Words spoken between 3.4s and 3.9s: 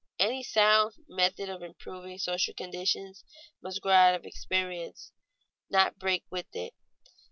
must